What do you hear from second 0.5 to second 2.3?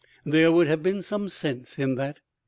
would have been some sense in that.